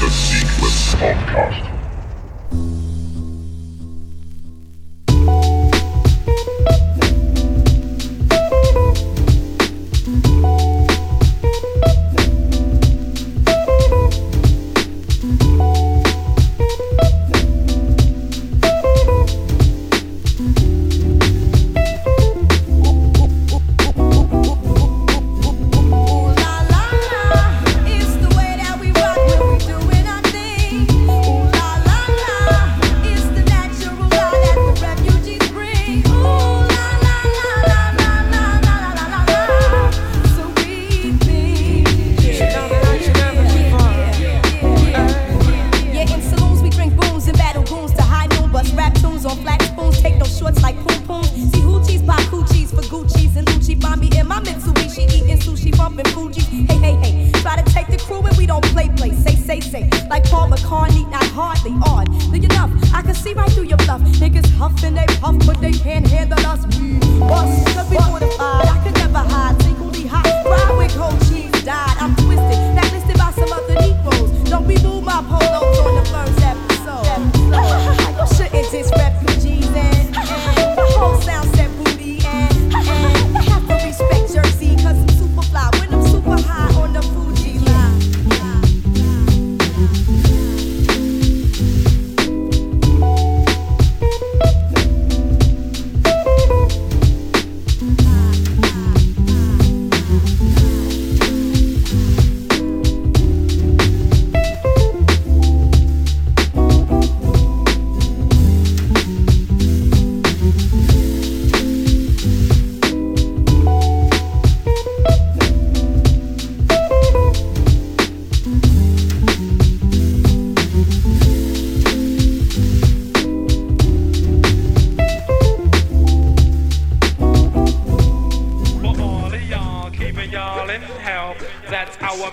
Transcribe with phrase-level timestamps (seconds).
[0.00, 1.77] the Seekless Podcast.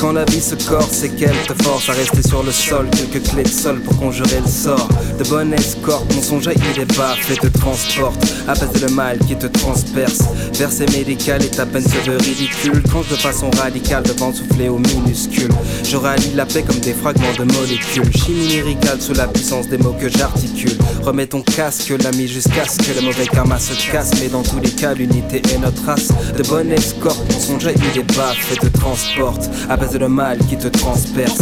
[0.00, 2.88] Quand la vie se corse, c'est qu'elle te force à rester sur le sol.
[2.90, 4.88] Quelques clés de sol pour conjurer le sort.
[5.18, 8.18] De bonne escorte, mon songe il est bas, fait te transporte.
[8.48, 10.20] Apaiser le mal qui te transperce.
[10.54, 12.82] Verset médical et ta peine se ridicule.
[12.90, 15.52] Quand de façon radicale devant souffler au minuscule.
[15.84, 18.10] Je rallie la paix comme des fragments de molécules.
[18.16, 18.62] Chimie
[19.00, 20.78] sous la puissance des mots que j'articule.
[21.02, 24.12] Remets ton casque, l'ami, jusqu'à ce que le mauvais karma se casse.
[24.18, 26.08] Mais dans tous les cas, l'unité est notre race.
[26.38, 29.50] De bonne escorte, mon songe il est bas, fait te transporte
[29.90, 31.38] c'est le mal qui te transperce.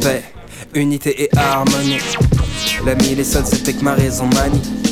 [0.00, 0.22] Paix,
[0.74, 1.98] unité et harmonie.
[2.84, 4.87] L'ami, les seuls, c'était que ma raison manie.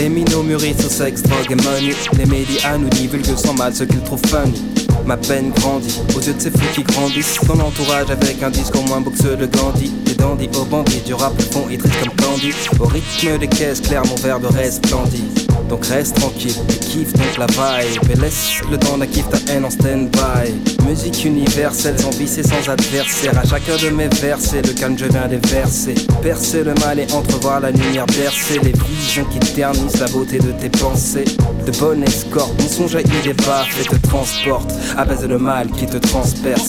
[0.00, 1.94] Les minots mûrissent au sexe, drogue et money.
[2.16, 4.62] Les médias nous divulguent sans mal ce qu'ils trouvent funny.
[5.04, 7.38] Ma peine grandit aux yeux de ces fous qui grandissent.
[7.46, 9.90] Ton entourage avec un discours moins boxeux de Gandhi.
[10.06, 12.54] Des dandys au bandit, du rap fond et triste comme Candy.
[12.80, 15.39] Au rythme des caisses claires, mon verre de resplendit.
[15.68, 18.10] Donc reste tranquille et kiffe donc la vibe.
[18.10, 20.52] Et laisse le temps d'un kiff ta haine en stand-by.
[20.86, 23.38] Musique universelle sans vice et sans adversaire.
[23.38, 25.94] À chacun de mes versets, le calme je viens des versets.
[26.22, 28.58] Percer le mal et entrevoir la lumière bercer.
[28.62, 31.24] Les visions qui ternissent la beauté de tes pensées.
[31.66, 34.72] De bonne escorte, mon son jaillit des baffes et te transporte.
[34.96, 36.68] Apaise le mal qui te transperce.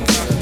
[0.00, 0.33] Yeah.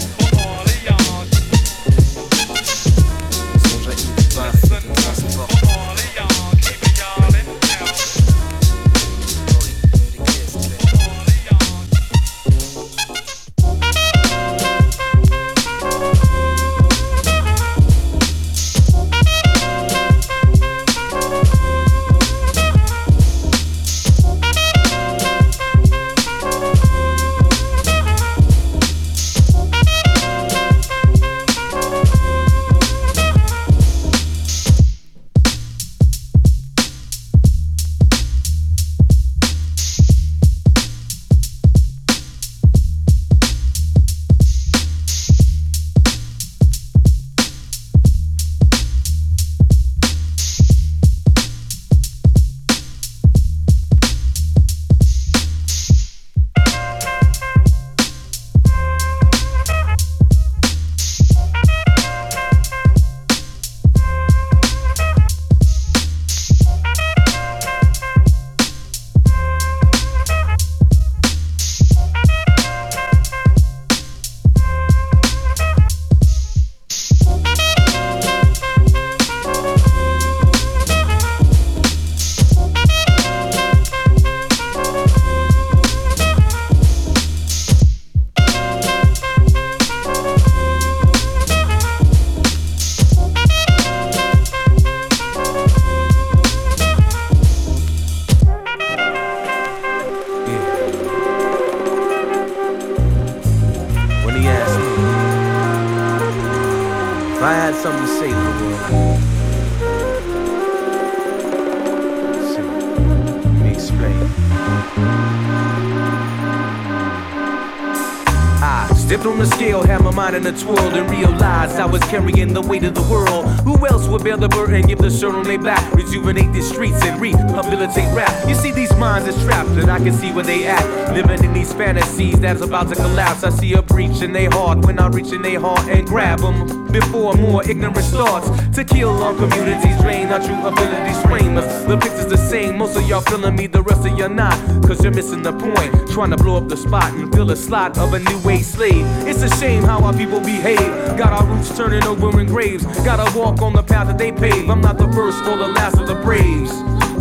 [120.47, 123.47] In a twirl, and realized I was carrying the weight of the world.
[123.61, 127.03] Who else would bear the burden, give the shirt on their back, rejuvenate the streets
[127.05, 128.49] and rehabilitate rap?
[128.49, 131.15] You see, these minds are trapped, and I can see where they at.
[131.15, 133.45] Living in these fantasies that's about to collapse.
[133.45, 136.41] I see a breach in their heart when I reach in their heart and grab
[136.41, 141.85] them before more ignorance starts to kill our communities, drain our true abilities, frame us.
[141.85, 144.55] The picture's the same, most of y'all feeling me, the rest of y'all not.
[144.85, 147.99] Cause you're missing the point, trying to blow up the spot and fill a slot
[147.99, 149.07] of a new age slave.
[149.27, 150.79] It's a shame how our people behave.
[151.17, 152.85] Got our roots turning over in graves.
[153.05, 154.69] Gotta walk on the path that they pave.
[154.69, 156.71] I'm not the first or the last of the braves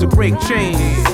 [0.02, 1.11] to break chains.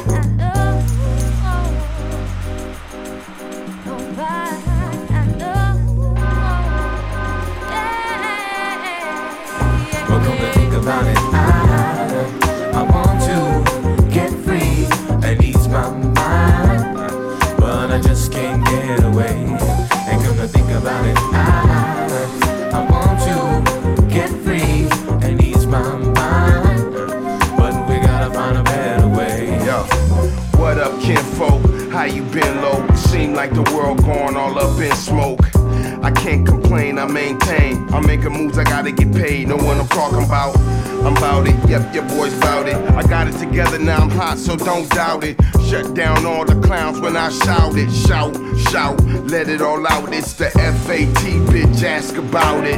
[44.47, 45.37] So don't doubt it.
[45.69, 47.91] Shut down all the clowns when I shout it.
[47.91, 48.33] Shout,
[48.69, 50.13] shout, let it all out.
[50.13, 52.77] It's the FAT, bitch, ask about it.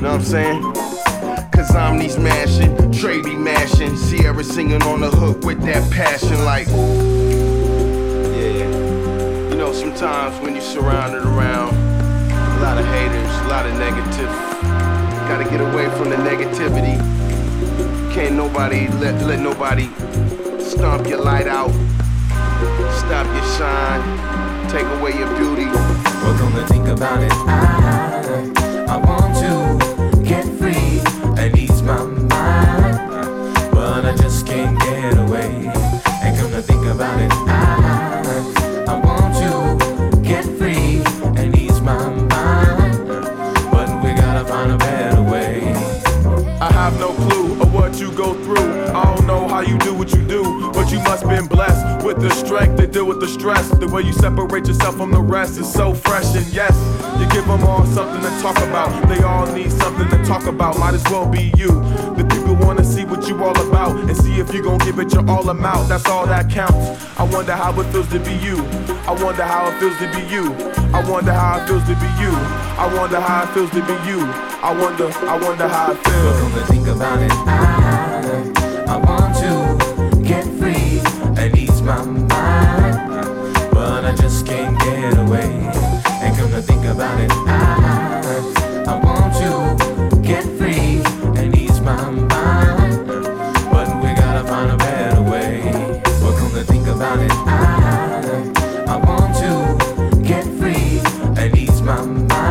[0.00, 0.62] Know what I'm saying?
[1.50, 6.68] Cause I'm these mashing, Trady mashing, Sierra singing on the hook with that passion, like.
[8.36, 8.68] Yeah.
[9.50, 11.81] You know, sometimes when you're surrounded around
[12.62, 14.30] a lot of haters, a lot of negative,
[15.26, 16.96] gotta get away from the negativity.
[18.14, 19.90] Can't nobody let let nobody
[20.60, 21.72] stomp your light out,
[23.02, 24.00] stop your shine,
[24.70, 25.66] take away your beauty.
[26.22, 27.32] We're gonna think about it.
[27.32, 29.31] I, I want
[51.36, 53.66] been blessed with the strength to deal with the stress.
[53.70, 56.74] The way you separate yourself from the rest is so fresh, and yes,
[57.18, 58.90] you give them all something to talk about.
[59.08, 60.78] They all need something to talk about.
[60.78, 61.72] Might as well be you.
[62.18, 65.12] The people wanna see what you all about and see if you gon' give it
[65.14, 65.88] your all amount.
[65.88, 66.84] That's all that counts.
[67.18, 68.58] I wonder how it feels to be you.
[69.08, 70.52] I wonder how it feels to be you.
[70.92, 72.32] I wonder how it feels to be you.
[72.76, 74.20] I wonder how it feels to be you.
[74.62, 76.68] I wonder, I wonder how it feels.
[76.68, 77.71] Think about it, I
[101.84, 102.41] my mind,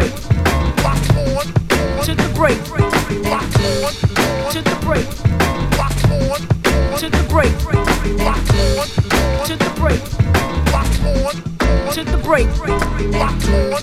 [0.00, 0.12] break.
[0.84, 1.46] Lock on
[2.04, 2.58] to the break.
[3.24, 3.92] Lock on
[4.52, 5.06] to the break.
[5.76, 6.40] Lock on
[6.98, 7.54] to the break.
[8.18, 8.86] Lock on
[9.46, 10.02] to the break.
[10.72, 11.34] Lock on
[11.92, 12.48] to the break.
[13.12, 13.82] Lock on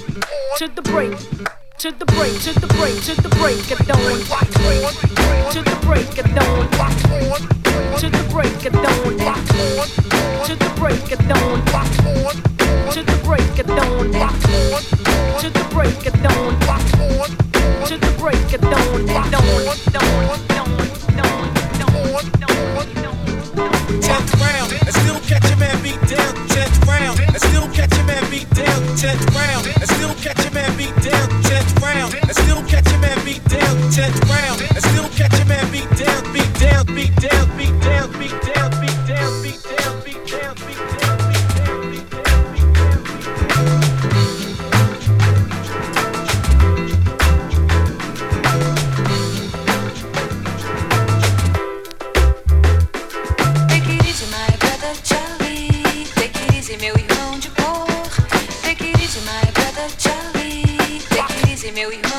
[0.58, 1.18] to the break.
[1.78, 4.20] To the break, to the break, to the break at dawn.
[5.52, 6.77] To the break at dawn.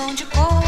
[0.07, 0.68] de cor.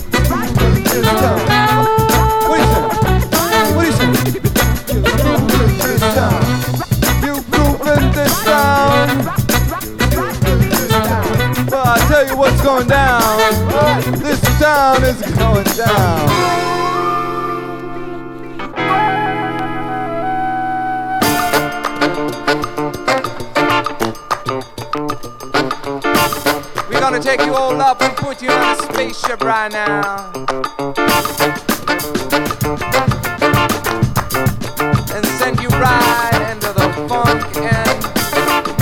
[12.75, 13.37] going down.
[14.19, 16.29] This town is going down.
[26.89, 30.31] We're gonna take you all up and put you on a spaceship right now.
[35.13, 38.03] And send you right into the funk and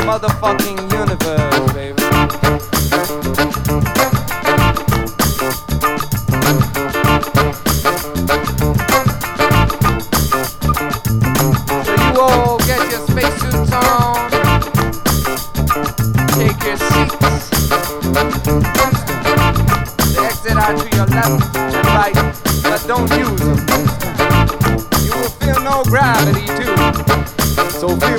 [0.05, 1.68] motherfucking universe.
[26.19, 26.35] Too.
[27.79, 28.18] So feel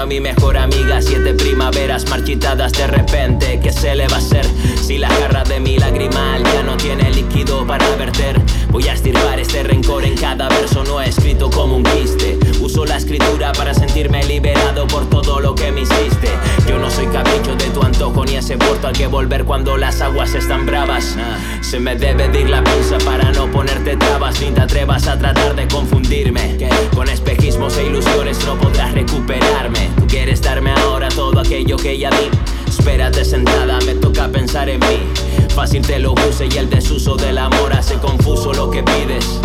[0.00, 3.60] a mi mejor amiga, siete primaveras marchitadas de repente.
[3.62, 4.46] ¿Qué se le va a hacer
[4.80, 8.40] si la jarra de mi lagrimal ya no tiene líquido para verter?
[8.70, 12.38] Voy a estirpar este rencor en cada verso no escrito como un quiste.
[12.60, 16.30] Uso la escritura para sentirme liberado por todo lo que me hiciste.
[16.66, 17.99] Yo no soy capricho de tu ni
[18.50, 21.16] ese puerto al que volver cuando las aguas están bravas.
[21.60, 25.54] Se me debe dir la pinza para no ponerte trabas ni te atrevas a tratar
[25.54, 26.58] de confundirme.
[26.96, 29.90] Con espejismos e ilusiones no podrás recuperarme.
[29.96, 32.28] Tú quieres darme ahora todo aquello que ya di.
[32.66, 34.98] Espérate sentada, me toca pensar en mí.
[35.54, 39.40] Fácil te lo puse y el desuso del amor hace confuso lo que pides.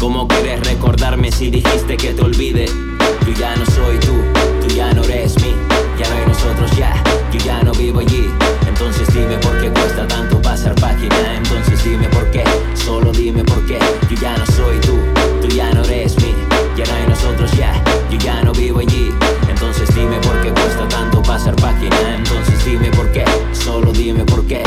[0.00, 2.66] ¿Cómo quieres recordarme si dijiste que te olvide?
[3.24, 4.14] Yo ya no soy tú,
[4.60, 5.54] tú ya no eres mí,
[5.98, 8.30] ya no hay nosotros ya, yo ya no vivo allí.
[8.66, 12.44] Entonces dime por qué cuesta tanto pasar página, entonces dime por qué,
[12.74, 13.78] solo dime por qué.
[14.08, 14.96] Yo ya no soy tú,
[15.42, 16.34] tú ya no eres mí,
[16.76, 17.72] ya no hay nosotros ya,
[18.10, 19.12] yo ya no vivo allí.
[19.48, 24.44] Entonces dime por qué cuesta tanto pasar página, entonces dime por qué, solo dime por
[24.46, 24.62] qué.